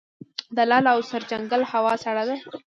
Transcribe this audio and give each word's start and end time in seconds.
د 0.55 0.57
لعل 0.69 0.85
او 0.93 0.99
سرجنګل 1.11 1.61
هوا 1.71 1.93
سړه 2.03 2.23
ده 2.29 2.35